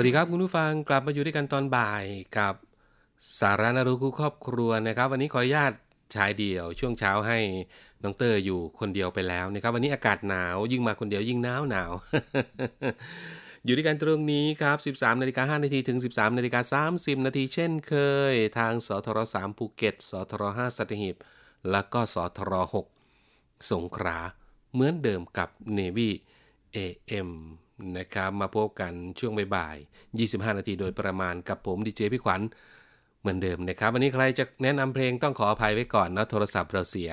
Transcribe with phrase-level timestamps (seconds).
[0.00, 2.04] สวัสดีครับคุณผู้ฟังกลับมาอยู่ด้วยกันตอนบ่าย
[2.38, 2.54] กับ
[3.40, 5.72] สาระน่ารู้คู่ครอบครัวนะครับ วันนี้ขออนุญาต
[6.14, 7.38] ฉายเดี่ยว ช่วงเช้าให้
[8.02, 11.92] น้องเตอร์อยู่คนเดียวไปแล้วนะครับ วันนี้อากาศหนาวยิ่งมาคนเดียวยิ่งหนาวหนาว
[13.64, 17.94] อยู่ด้วยกันตรงนี้ครับ 13 นาฬิกา5นาทีถึง 13 นาฬิกา 30 นาทีเช่นเค
[18.32, 21.16] ย ทางสทร3ภูเก็ตสทร5สัตหีบ
[21.70, 22.52] แล้วก็สทร
[23.12, 24.18] 6สงขลา
[24.72, 25.48] เหมือนเดิมครับ
[25.78, 26.10] Navy
[26.76, 27.30] AM
[27.98, 32.40] นะครับมาพบกันช่วงบ่ายๆ 25 นาทีโดยประมาณกับผมดีเจพี่ขวัญ
[33.20, 37.10] เหมือนเดิมนะครับ วันนี้ใครจะแนะนำเพลงต้องขออภัยไว้ก่อนเนาะโทรศัพท์เราเสีย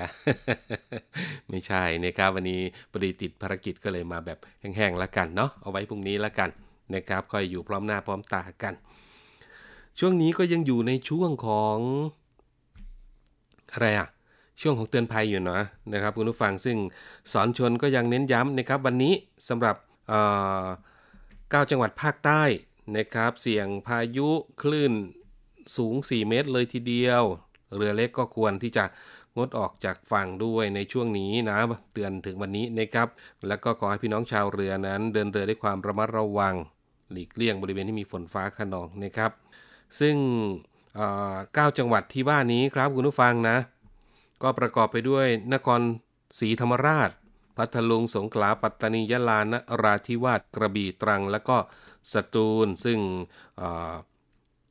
[1.50, 2.60] ไม่ใช่นะครับ วันนี้
[2.92, 6.50] ปริติดภารกิจก็เลยมาแบบแห้งๆแล้วกันเนาะเอาไว้พรุ่งนี้แล้วกัน
[6.94, 8.74] นะครับคอยอยู่พร้อมหน้าพร้อมตากัน
[9.98, 11.78] ช่วงนี้ก็ยังอยู่ในช่วงของ
[13.72, 14.08] อะไรอะ
[14.60, 15.62] ช่วงของเตือนภัยอยู่เนาะ
[15.92, 16.76] นะครับคุณผู้ฟังซึ่ง
[17.32, 19.14] สอนชนก็ยังเน้นย้ำนะครับ วันนี้
[19.48, 19.76] สำหรับ
[21.50, 22.42] เก้าจังหวัดภาคใต้
[22.96, 24.28] นะครับ เสี่ยงพายุ
[24.62, 24.92] คลื่น
[25.76, 27.22] สูง 4 เมตรเลยทีเดียว
[27.76, 28.84] เรือเล็กก็ควรที่จะ
[29.36, 31.58] งดออกจากฝั่งด้วยในช่วงนี้นะ
[31.94, 33.08] เตือนถึงวันนี้นะครับ
[33.48, 36.54] แล้วก็ขอให้พี่น้องชาวเรือนั้น เดินเรือด้วยความระมัดระวัง
[37.12, 39.32] หลีกเลี่ยงบริเวณที่มีฝนฟ้าขนองนะครับ
[40.00, 40.16] ซึ่ง
[41.54, 43.56] เก้าจังหวัดที่ว่านี้ครับคุณผู้ฟังนะ
[44.42, 45.80] ก็ประกอบไปด้วยนคร
[46.38, 47.10] ศรีธรรมราช
[47.56, 51.56] พัทลุงสงขลาปัตตานียะลานราธิวาสกระบี่ตรัง และก็
[52.12, 52.98] สตูล ซึ่ง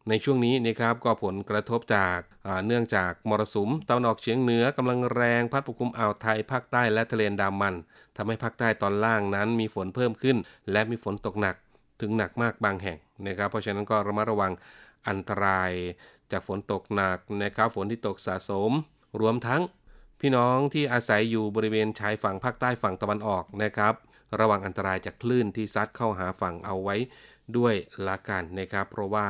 [0.09, 2.19] ในช่วงนี้นะครับก็ผลกระทบจาก
[2.65, 7.75] เนื่องจากมรสุมตะวันออกเฉียงเหนือกำลังแรงพัดปกคลุมอ่าวไทยภาคใต้และทะเลดามัน
[8.17, 10.37] ทำให้ภาคใต้ตอนล่างนั้นมีฝนเพิ่มขึ้น
[10.71, 11.55] และมีฝนตกหนัก
[12.01, 12.97] ถึงหนักมากบางแห่ง
[13.27, 14.53] นะครับ เพราะฉะนั้นก็ระมัดระวัง
[15.07, 15.71] อันตราย
[16.31, 18.71] จากฝนตกหนักนะครับฝนที่ตกสะสม
[19.21, 19.61] รวมทั้ง
[20.19, 23.93] พี่น้องที่อาศัยอยู่บริเวณชายฝั่งภาคใต้ฝั่งตะวันออกนะครับ
[24.39, 26.95] ระวังอันตรายจากคลื่นที่ซัดเข้าหาฝั่งเอาไว้
[27.57, 27.75] ด้วย
[28.07, 29.27] ละกันนะครับ เพราะว่า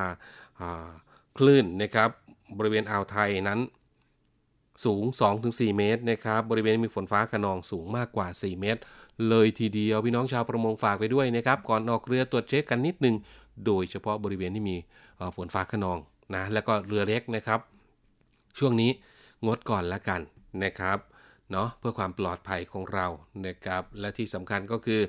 [1.38, 2.10] คลื่นนะครับ
[2.58, 3.60] บริเวณอ่าวไทยนั้น
[4.86, 5.04] สูง
[5.42, 8.82] 2-4 เมตรนะครับ บริเวณมีฝนฟ้าขนองสูงมากกว่า 4 เมตร
[9.30, 13.16] เลยทีเดียวพี่น้องชาวประมงฝากไปด้วยนะครับ ก่อนออกเรือตรวจเช็คกันนิดนึง
[13.66, 14.78] โดยเฉพาะบริเวณที่มี
[15.38, 15.98] ฝนฟ้าขนอง
[16.36, 17.60] นะ แล้วก็เรือเล็กนะครับ
[18.58, 18.92] ช่วงนี้
[19.46, 20.22] งดก่อนละกัน
[20.63, 21.00] นะครับ
[21.52, 23.07] เนาะเพื่อความปลอดภัยของเรา
[23.48, 25.02] นะครับ และที่สำคัญก็คือ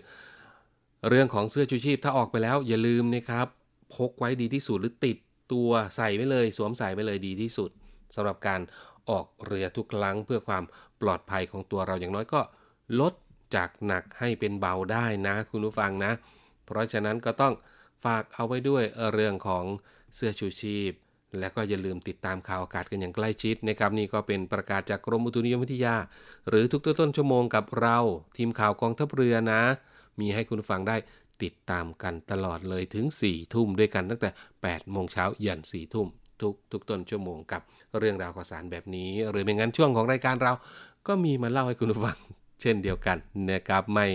[1.09, 3.47] เรื่องของเสื้อชูชีพถ้าออกไปแล้วอย่าลืมนะครับ
[3.95, 5.17] พกไว้ดีที่สุดหรือติด
[5.53, 7.71] ตัวใส่ไว้เลยสวมใส่ไว้เลยดีที่สุด
[8.15, 8.61] สำหรับการ
[9.11, 10.65] ออกเรือทุกครั้งเพื่อความ
[11.03, 12.41] ปลอดภัยของตัวเราอย่างน้อยก็
[13.01, 13.13] ลด
[13.57, 16.13] จากหนักให้เป็นเบาได้นะคุณผู้ฟังนะ
[16.67, 17.55] เพราะฉะนั้นก็ต้อง
[18.05, 19.65] ฝากเอาไว้ด้วยเรื่องของ
[20.15, 20.93] เสื้อชูชีพ
[21.39, 25.95] และก็อย่าลืมติดตามข่าวอากาศกันอย่างใกล้ชิดนะครับนี่ก็เป็นประกาศจากกรมอุตุนิยมวิทยา
[26.49, 27.99] หรือทุกต้นชั่วโมงกับเรา
[28.37, 29.63] ทีมข่าวกองทัพเรือนะ
[30.21, 30.97] มีให้คุณฟังได้
[31.43, 34.31] ติดตามกันตลอดเลยถึง 4 ทุ่มด้วยกันตั้งแต่
[34.61, 36.09] 8 โมงเช้ายัน 4 ทุ่ม
[36.41, 37.63] ทุกทุกต้นชั่วโมงกับ
[37.99, 40.53] เรื่องราวข่าวสารแบบนี้ หรือไม่งั้นช่วงของรายการเรา
[41.07, 42.19] ก็มีมาเล่าให้คุณฟัง
[42.61, 43.19] เช่นเดียวกัน
[43.53, 44.07] นะครับไม่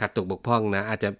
[0.00, 1.10] ขัดตกบกพร่องนะ อาจจะ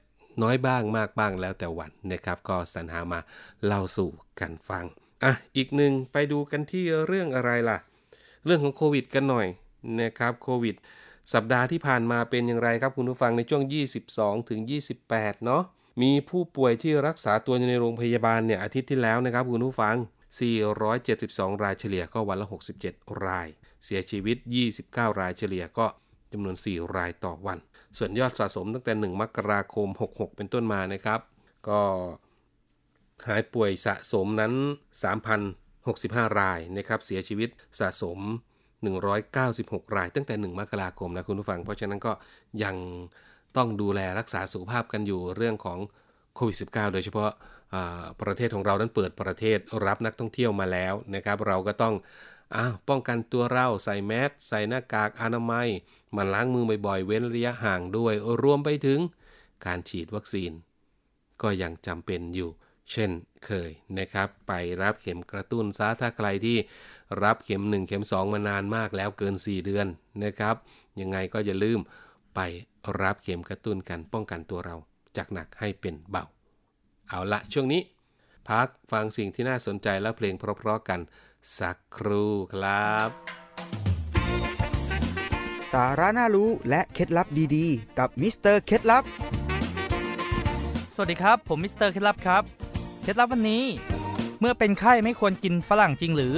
[0.42, 3.20] น้อยบ้างมากบ้างแล้วแต่วันนะครับ ก็สรรหามา
[3.64, 4.10] เล่าสู่
[4.40, 4.84] กันฟัง
[5.24, 7.78] อะอีกหนึ่งไปดูกันที่เรื่องอะไรล่ะ
[8.44, 9.46] เรื่องของโควิดกันหน่อย
[10.00, 10.76] นะครับโควิด
[11.32, 13.62] สัปดาห์ที่ผ่านมาเป็นอย่างไรครับคุณผู้ฟังในช่วง
[14.06, 14.60] 22 ถึง
[15.02, 15.62] 28 เนาะ
[16.02, 19.96] มีผู้ป่วยที่รักษาตัวอยู่ในโรงพยาบาลเนี่ยอาทิตย์ที่แล้วนะครับคุณผู้ฟัง
[20.78, 22.46] 472 รายเฉลี่ยก็วันละ
[22.84, 23.48] 67 ราย
[23.84, 24.36] เสียชีวิต
[24.78, 25.86] 29 รายเฉลี่ยก็
[26.32, 27.58] จำนวน 4 รายต่อวัน
[27.98, 31.20] ส่วนยอดสะสมตั้งแต่ 1 มกราคม 66 เป็นต้นมานะครับ
[31.68, 31.80] ก็
[33.28, 34.52] หายป่วยสะสมนั้น
[35.66, 37.48] 3,065 รายนะครับ เสียชีวิต
[37.80, 38.18] สะสม
[38.86, 42.12] 196 ราย ตั้งแต่ 1 มกราคมนะคุณผู้ฟัง เพราะฉะนั้นก็
[42.64, 42.76] ยัง
[43.56, 45.78] ต้องดูแลรักษาสุขภาพกันอยู่เรื่องของ
[46.34, 47.30] โควิด -19 โดยเฉพาะ
[48.22, 51.94] ประเทศของเรานั้นเปิดประเทศรับนักท่องเที่ยวมาแล้วนะครับ เราก็ต้อง
[52.54, 52.56] อ
[52.88, 55.68] ป้องกันตัวเราใส่แมสใส่หน้ากากอนามัย
[56.16, 59.00] มันล้างมือบ่อยๆ เว้นระยะห่างด้วย รวมไปถึง
[59.64, 60.52] การฉีดวัคซีน
[61.42, 62.50] ก็ยังจำเป็นอยู่
[62.90, 63.10] เช่น
[63.44, 64.52] เคยนะครับ ไป
[64.82, 66.56] รับเข็มกระตุ้นซะถ้าใครที่
[67.22, 69.86] รับเข็ม 1 เข็ม 2 มานานมากแล้วเกิน 4 เดือน
[70.24, 70.56] นะครับ
[71.00, 71.78] ยังไงก็อย่าลืม
[72.34, 72.40] ไป
[73.02, 74.76] รับเข็มกระตุ้นกันป้องกันตัวเรา
[75.16, 76.24] จากหนักให้เป็นเบา
[77.08, 77.82] เอาละช่วงนี้
[78.48, 81.00] พักฟังสิ่งที่น่าสนใจและเพลงเพราะๆกัน
[81.58, 83.45] สักครู่ครับ
[85.84, 87.26] สาระน่ารู้และเคล็ดลับ
[87.56, 89.04] ดีๆ กับมิสเตอร์เคล็ดลับ
[90.94, 92.42] สวัสดีครับ ผมมิสเตอร์เคล็ดลับครับ
[93.02, 93.64] เคล็ดลับวันนี้
[94.40, 96.36] เมื่อเป็นไข้ไม่ควรกินฝรั่งจริงหรือ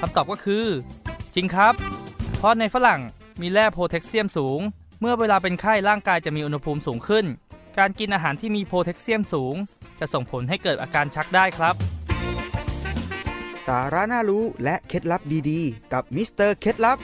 [0.00, 0.64] คำตอบก็คือ
[1.34, 1.74] จริงครับ
[2.36, 3.00] เพราะในฝรั่ง
[3.40, 4.60] มีแร่โพแทสเซียมสูง
[5.00, 7.24] เมื่อเวลาเป็นไข้ร่างกายจะมีอุณหภูมิสูงขึ้น
[7.78, 9.54] การกินอาหารที่มีโพแทสเซียมสูง
[10.00, 11.74] จะส่งผลให้เกิดอาการชักได้ครับ
[13.66, 16.98] สาระน่ารู้และเคล็ดลับดีๆ กับมิสเตอร์เคล็ดลับ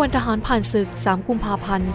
[0.00, 1.90] วันทหารผ่านศึก 3 กุมภาพันธ์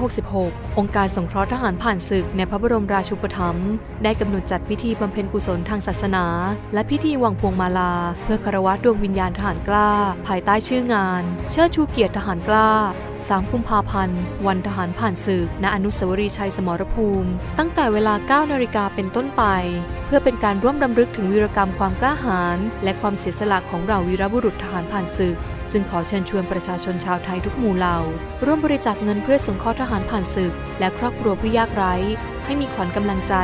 [0.00, 3.70] 2566 องค์การสงเคราะห์ทหารผ่านศึกในพระบรมราชูปถัมภ์
[4.02, 6.24] ได้กำหนดจัดพิธีบำเพ็ญกุศลทางศาสนา
[6.74, 9.90] และพิธีวางพวงมาลา เพื่อคารวะดวงวิญญาณทหารกล้า
[10.26, 12.70] ภายใต้ชื่องาน เชิดชูเกียรติทหารกล้า
[13.16, 19.42] 3กุมภาพันธ์ วันทหารผ่านศึก ณ อนุสาวรีย์ชัยสมรภูมิ ตั้งแต่เวลา 9 นาฬิกาเป็นต้นไป
[20.06, 25.36] เพื่อเป็นการร่วมรำลึกถึงวีรกรรมความกล้าหาญและความเสียสละของเราวีรบุรุษทหารผ่านศึก
[25.78, 27.98] จึงขอเชิญชวนประชาชนชาวไทยทุกหมู่เหล่า
[28.44, 31.94] ร่วมบริจาคเงินเพื่อสงเคราะห์ทหารผ่านศึก และครอบครัวผู้ยากไร้
[32.46, 33.34] ให้มีขวัญกำลังใจ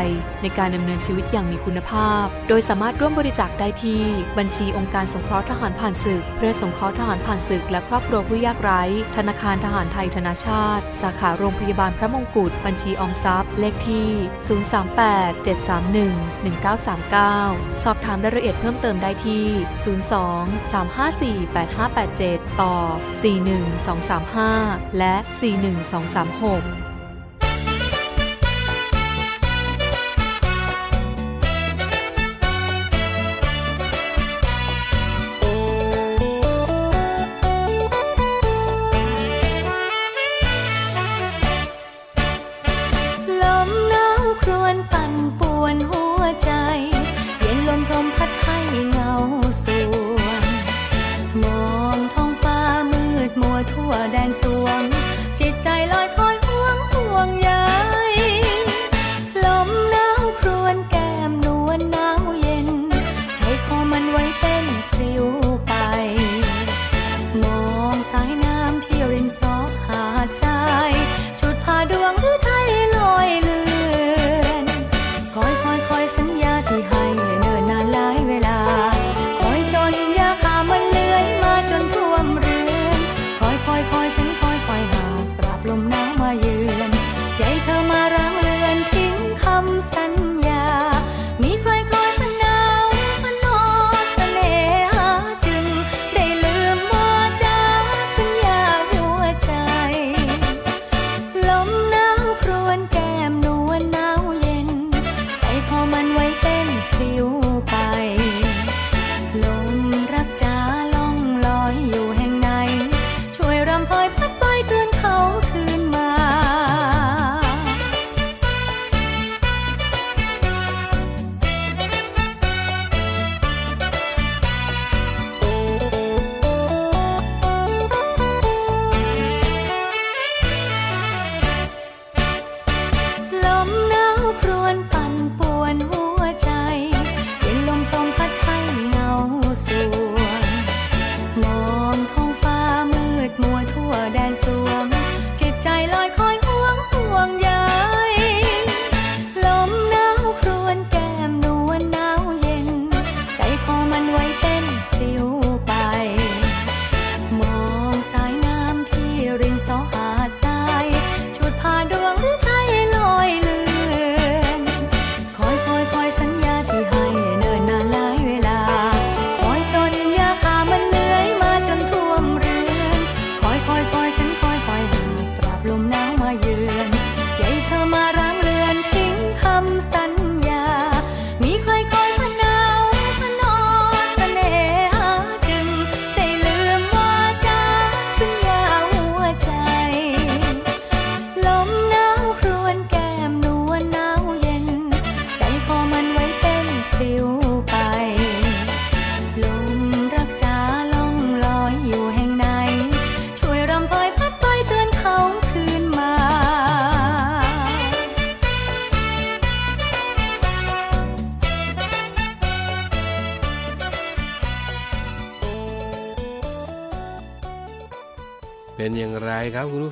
[0.42, 4.02] ในการดำเนินชีวิตอย่างมีคุณภาพ โดยสามารถร่วมบริจาคได้ที่
[4.38, 8.82] บัญชีองค์การสงเคราะห์ทหารผ่านศึก เพื่อสงเคราะห์ทหารผ่านศึก และครอบครัวผู้ยากไร้
[9.16, 14.08] ธนาคารทหารไทยธนาชาติ สาขาโรงพยาบาลพระมงกุฎบัญชีออมทรัพย์ เลขที่
[14.70, 19.44] 038 731 1939 สอบถามรายละเอียดเพิ่มเติมได้ที่
[20.10, 21.52] 02 354
[22.16, 22.74] 8587 ต่อ
[24.22, 26.81] 41235 และ 41236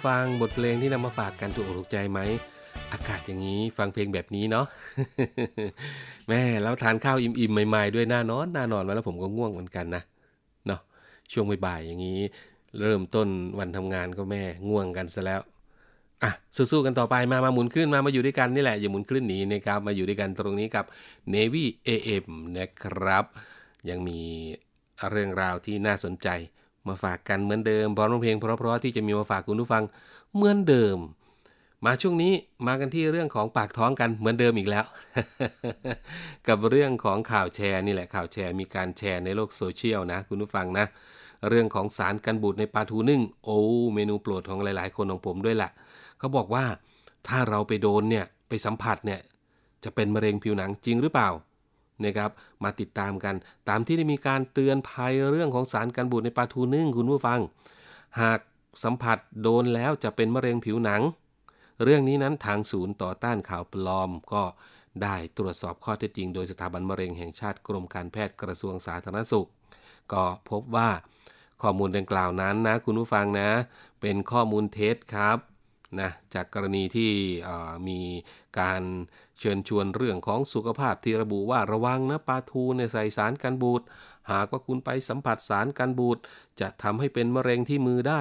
[0.00, 2.20] ผู้ฟังบทเพลงที่นำมาฝากกันถูกอกถูกใจไหม
[2.92, 4.66] อากาศอย่างนี้ฟังเพลงแบบนี้เนาะ
[6.28, 10.02] แม่แล้วทานข้าวอิ่มๆใหม่ๆด้วยน่านอนน่านอนมาแล้วผมก็ง่วงเหมือนกันนะ
[10.66, 10.80] เนาะ
[11.32, 12.20] ช่วงบ่ายๆอย่างนี้
[12.80, 15.40] เริ่มต้นวันทำงานก็แม่ง่วงกันซะแล้ว
[16.22, 20.84] อะสู้ๆกันต่อไปมามาหมุนคลื่นมามาอยู่ด้วยกันนี่แหละอย่าหมุนคลื่นหนีนะครับมาอยู่ด้วยกันตรงนี้กับ
[21.34, 22.26] Navy AM
[22.58, 23.24] นะครับ
[23.90, 24.20] ยังมี
[25.10, 26.28] เรื่องราวที่น่าสนใจ
[26.88, 29.82] มาฝากกันเหมือนเดิมพร้อมเพลงเพราะๆที่จะมีมาฝากคุณผู้ฟัง
[30.34, 30.98] เหมือนเดิม
[31.86, 32.32] มาช่วงนี้
[32.66, 34.84] มากันที่เรื่องของปากท้องกันเหมือนเดิมอีกแล้ว
[36.48, 40.86] กับเรื่องของข่าวแชร์นี่แหละข่าวแชร์มีการแชร์ในโลกโซเชียลนะ คุณผู้ฟังนะ
[41.48, 43.58] เรื่องของสารกันบูดในปลาทูนึ่ง โอ้
[43.94, 45.70] เมนูโปรดของหลาย ๆ คนของผมด้วยแหละ
[46.18, 46.64] เขาบอกว่า
[47.28, 49.20] ถ้าเราไปโดนเนี่ยไปสัมผัสเนี่ย
[49.84, 51.28] จะเป็นมะเร็งผิวหนังจริงหรือเปล่า
[52.04, 52.30] นะครับ
[52.64, 53.34] มาติดตามกัน
[53.68, 57.40] ตามที่ได้มีการเตือนภัยเรื่องของสารกันบูดในปลาทูนึ่งคุณผู้ฟัง
[58.20, 58.40] หาก
[58.84, 61.02] สัมผัสโดนแล้วจะเป็นมะเร็งผิวหนัง
[61.84, 64.42] เรื่องนี้นั้นทางศูนย์ต่อต้านข่าวปลอมก็
[65.02, 69.48] ได้ตรวจสอบข้อเท็จจริง โดยสถาบันมะเร็งแห่งชาติกรมการแพทย์กระทรวงสาธารณสุข
[70.12, 70.90] ก็พบว่า
[71.62, 73.50] ข้อมูลดังกล่าวนั้นนะคุณผู้ฟังนะ
[74.00, 75.38] เป็นข้อมูลเท็จครับ
[76.00, 77.12] นะจากกรณีที่
[77.88, 78.00] มี
[78.60, 78.82] การ
[79.38, 83.82] เชิญชวนเรื่องของสุขภาพที่ระบุว่าระวังนะปลาทูในใส่สารกันบูด
[84.32, 86.18] หากว่าคุณไปสัมผัสสารกันบูด
[86.60, 88.20] จะทำให้เป็นมะเร็งที่มือได้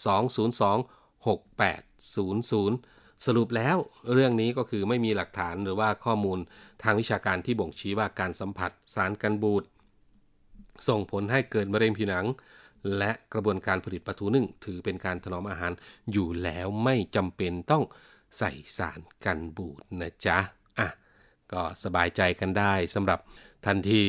[0.06, 3.76] 202 6800 สรุปแล้ว
[4.12, 6.38] เรื่องนี้ก็คือไม่มีหลักฐานหรือว่าข้อมูล
[6.82, 9.64] ทางวิชาการที่บ่งชี้ว่าการสัมผัสสารกันบูด
[10.88, 12.26] ส่งผลให้เกิดมะเร็งผิวหนัง
[12.98, 15.72] และกระบวนการผลิตปลาทูนึ่ง ถือเป็นการถนอมอาหาร
[16.12, 17.84] อยู่แล้วไม่จำเป็นต้อง
[18.38, 20.38] ใส่สารกันบูดนะจ๊ะ
[20.78, 20.88] อะ
[21.52, 23.18] ก็สบายใจกันได้สำหรับ
[23.66, 24.06] ทันที่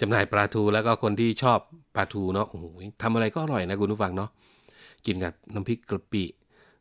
[0.00, 1.58] จำหน่ายปลาทูแล้วก็คนที่ชอบ
[1.94, 2.66] ปลาทูเนาะโอ้โห
[3.02, 4.30] ทำอะไรก็อร่อยนะคุณผู้ฟังเนาะ
[5.06, 6.24] กินกับน้ำพริกกะปิ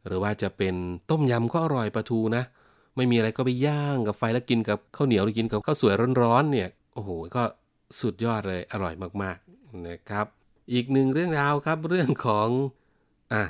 [0.07, 0.75] หรือว่าจะเป็น
[1.09, 2.43] ต้มยำก็อร่อยปลาทูนะ
[2.95, 7.43] ไม่มีอะไรก็ไปย่างกับไฟแล้วกินกับข้าวเหนียวหรือกินกับข้าวสวยร้อนๆเนี่ยโอ้โหก็
[8.01, 10.25] สุดยอดเลยอร่อยมากๆนะครับ
[10.73, 12.49] อีกหนึ่งเรื่องราวครับเรื่องของ
[13.33, 13.43] อะ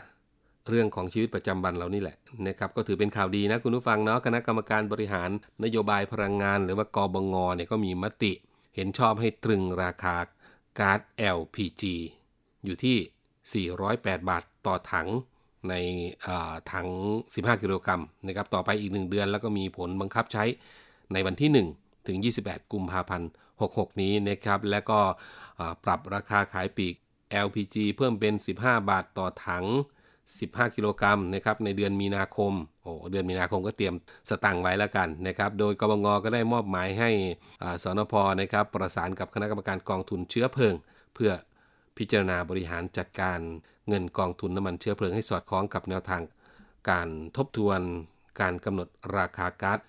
[0.70, 5.30] เรื่องของชีวิตประจำวันเรานี่แหละนะครับก็ถือเป็นข่าวดีนะคุณผู้ฟังเนาะคณะกรรมการบริหาร
[5.64, 8.34] นโยบายพลังงาน หรือว่ากบงเนี่ยก็มีมติ
[8.76, 10.16] เห็นชอบให้ตรึงราคา
[10.80, 11.00] ก๊าซ
[11.38, 11.84] LPG
[12.66, 15.08] อยู่ที่ 408 บาทต่อถัง
[15.70, 15.74] ใน
[16.72, 16.88] ถัง
[17.24, 20.44] 15 กิโลกรัมนะครับต่อไปอีก 1 เดือนแล้วก็มีผลบังคับใช้
[21.14, 23.30] ในวันที่1 ถึง 28 กุมภาพันธ์
[23.64, 25.00] 66 นี้นะครับ และก็
[25.84, 26.96] ปรับราคาขายปีก
[27.46, 29.66] LPG เพิ่มเป็น 15 บาทต่อถัง
[30.20, 33.96] 15 กิโลกรัมนะครับในเดือนมีนาคม โอ้เดือนมีนาคมก็เตรียม
[34.30, 37.10] สตังไว้แล้วกันนะครับ โดยกบงก็ได้มอบหมายให้
[37.84, 40.74] สนพนะครับประสานกับคณะกรรมการกองทุนเชื้อเพลิง
[41.14, 41.32] เพื่อ
[41.98, 43.40] พิจารณาบริหารจัดการ
[43.88, 46.22] เงินกองทุนน้ำมันเชื้อเพลิงให้สอดคล้องกับแนวทาง
[46.90, 47.80] การทบทวน
[48.42, 48.88] การกำหนด
[49.18, 49.80] ราคาก๊าซ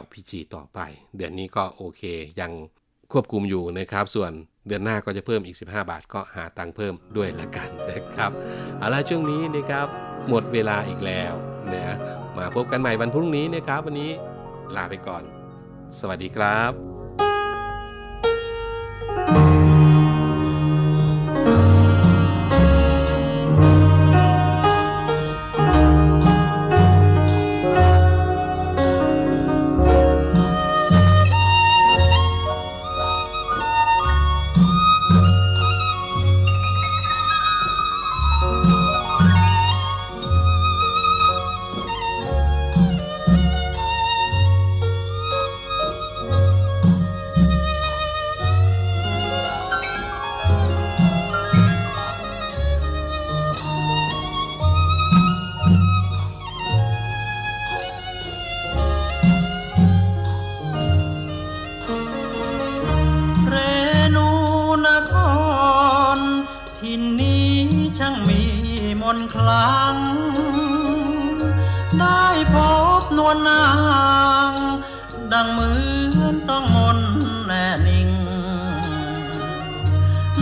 [0.00, 0.78] LPG ต่อไป
[1.16, 2.02] เดือนนี้ก็โอเค
[2.40, 2.52] ยัง
[3.12, 4.32] ควบคุมอยู่นะครับ ส่วน
[4.66, 8.30] เดือนหน้าก็จะเพิ่มอีก 15 บาท ก็หาตังค์เพิ่มด้วยละกันนะครับ
[8.78, 9.86] เอาละช่วงนี้นะครับ
[10.28, 11.32] หมดเวลาอีกแล้ว
[11.74, 11.96] นะ
[12.36, 14.10] มาพบกันใหม่วันพรุ่งนี้นะครับ วันนี้
[14.76, 15.22] ลาไปก่อน
[15.98, 16.95] สวัสดีครับ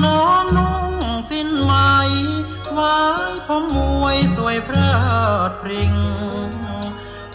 [0.04, 0.92] น้องนุ่ง
[1.30, 1.72] สิ้นไหม
[2.72, 2.98] ไว้
[3.46, 4.90] ผมมวยสวยเพลิ
[5.60, 5.94] ปริง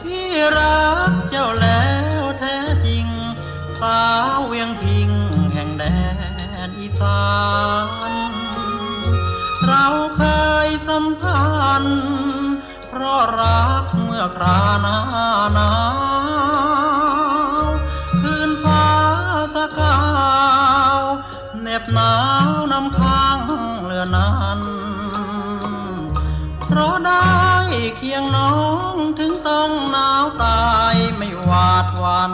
[0.04, 1.88] พี่รักเจ้าแล้
[2.22, 3.08] วแท้จริง
[3.80, 4.02] สา
[4.36, 5.10] วเวียงพิง
[5.54, 5.84] แห่งแด
[6.68, 7.24] นอีสา
[7.86, 8.14] น
[9.68, 9.86] เรา
[10.18, 10.24] เค
[10.66, 11.50] ยสัมพั
[11.82, 12.02] นธ์
[12.90, 14.98] เพราะรักเมื่อครานา
[15.58, 15.70] นา
[21.82, 22.14] บหนา
[22.48, 23.40] วน้ำค้าง
[23.84, 24.60] เลือนาน
[26.62, 27.30] เพราะได้
[27.98, 28.58] เคียงน้อ
[28.94, 30.64] งถึงต้องหนาวตา
[30.94, 32.34] ยไม่หวาดวัน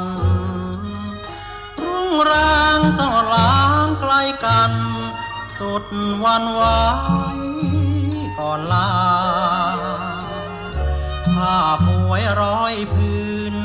[1.84, 4.14] รุ่งรางต้องล้างไกล
[4.46, 4.72] กัน
[5.58, 5.86] สุด
[6.24, 6.80] วันไว้
[8.38, 8.92] ก่อนลา
[11.36, 13.56] ผ้าป่วยร้อยพื้น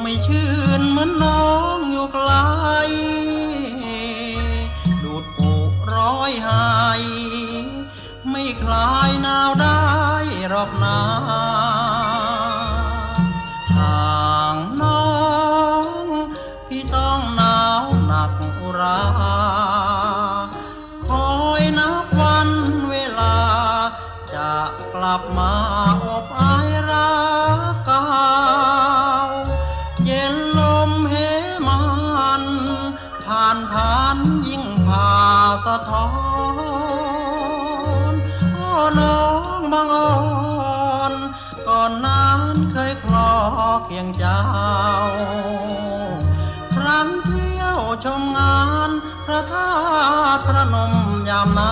[0.00, 2.32] ไม่ชื่นเหมือนน้องอยู่ไกล
[6.04, 7.02] ร้อยหาย
[8.30, 9.82] ไม่คลายหนาวได้
[10.48, 11.00] หรอกนา
[13.76, 15.04] ห่างน้อ
[15.84, 15.86] ง
[16.68, 19.00] พี่ต้องหนาวหนักอุรา
[21.08, 21.28] คอ
[21.60, 22.50] ยนับวัน
[22.90, 23.36] เวลา
[24.34, 24.52] จะ
[24.94, 25.52] กลับมา
[43.84, 44.40] เคียงเจ้า
[46.74, 48.58] ครั้งเที่ยวชมงา
[48.88, 48.90] น
[49.26, 49.70] พระธา
[50.36, 50.92] ตุพระนม
[51.28, 51.70] ยามนา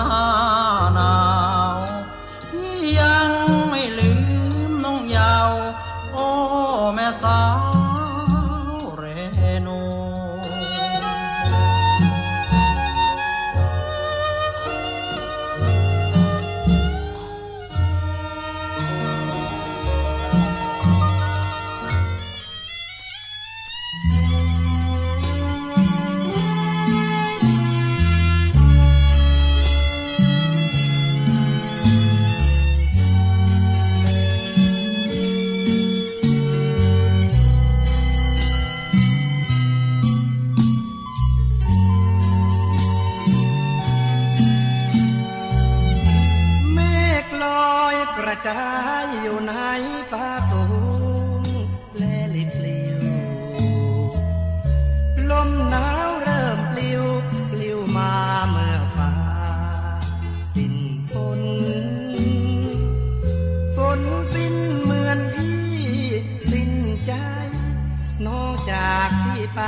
[69.55, 69.61] ไป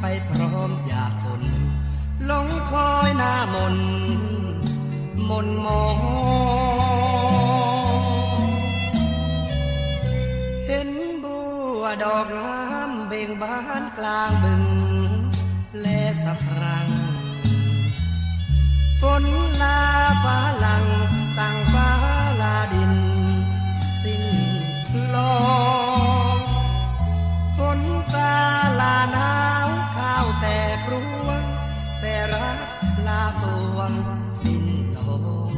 [0.00, 1.42] ไปพร้อมหยาดฝน
[2.26, 3.76] หลงคอยหน้ามน
[5.28, 5.98] มนมอง
[10.66, 10.90] เห็น
[11.24, 11.38] บั
[11.78, 14.64] วดอกงามเบ่งบานกลางบึง
[15.82, 16.88] และสะพรัง
[19.00, 19.24] ฝน
[19.62, 19.80] ลา
[20.22, 20.84] ฟ้าหลัง
[21.36, 21.90] สั่งฟ้า
[22.40, 22.92] ลาดิน
[24.02, 24.24] สิ้น
[25.14, 29.32] ลอาหนา
[29.66, 30.94] วข้าวแต่กร
[31.24, 31.40] วง
[32.00, 32.58] แต่รัก
[33.06, 33.44] ลาส
[33.76, 33.92] วง
[34.42, 34.64] สิ้น
[34.96, 35.08] ล
[35.50, 35.52] ง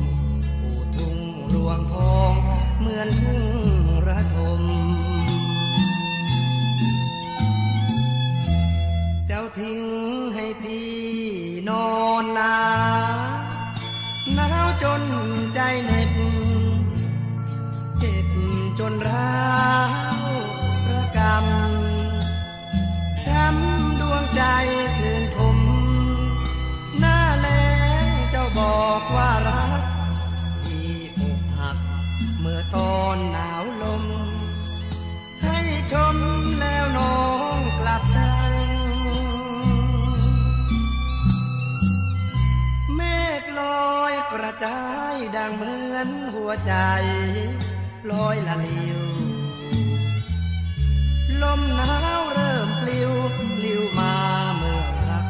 [0.60, 1.18] ปูทุ่ง
[1.54, 2.32] รวงทอง
[2.78, 3.42] เหมือนทุ่ง
[4.08, 4.62] ระทม
[9.26, 9.80] เจ้าทิ้ง
[10.34, 10.90] ให้พี่
[11.68, 11.88] นอ
[12.22, 12.58] นหนา
[13.14, 13.18] ว
[14.34, 15.02] หนาวจน
[15.54, 16.12] ใจเหน็บ
[17.98, 18.28] เจ็บ
[18.78, 19.28] จนร้า
[44.64, 44.82] จา
[45.14, 46.74] ยดังเหมือนหัวใจ
[48.10, 49.00] ลอยละลิว
[51.42, 54.14] ลมหนาวเริ่มปลิวปลิวมา
[54.56, 55.26] เมื่อรัก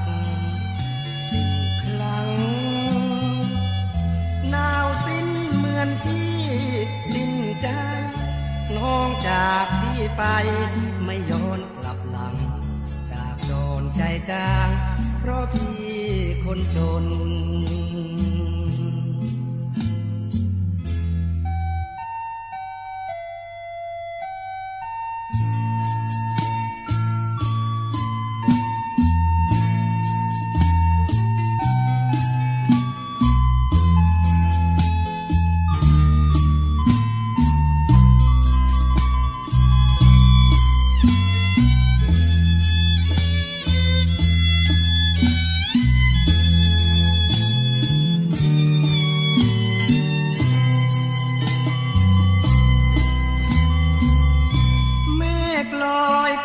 [1.31, 1.51] สิ้น
[1.83, 2.29] คลัง
[4.51, 6.37] หนาวสิ้นเหมือนพี่
[7.13, 7.69] สิ้นใจ
[8.77, 10.23] น้องจากพี่ไป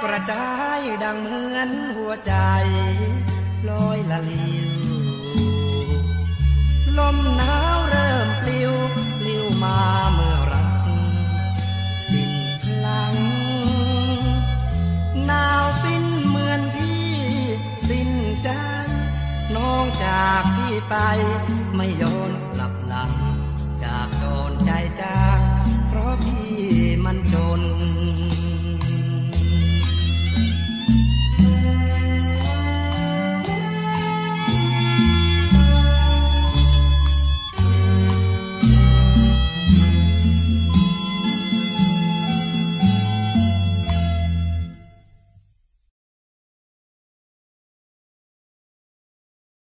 [0.04, 0.48] กระจา
[0.80, 2.34] ยดังเหมือนหัวใจ
[3.70, 4.72] ลอยละลิว
[6.98, 8.74] ลมหนาวเริ่มปลิว
[9.20, 9.80] ปลิวมา
[10.14, 10.86] เมื่อรัก
[12.10, 12.32] สิ้น
[12.64, 13.14] พลัง
[15.26, 17.08] หนาวสิ้นเหมือนพี่
[17.90, 18.10] สิ้น
[18.44, 18.50] ใจ
[19.56, 20.96] น้องจากพี่ไป
[21.76, 22.32] ไม่ย้อน